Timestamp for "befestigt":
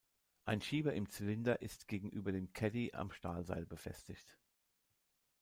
3.67-4.35